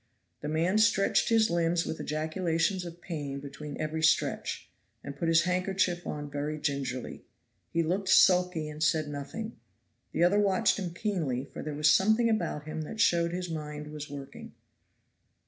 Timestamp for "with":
1.85-1.99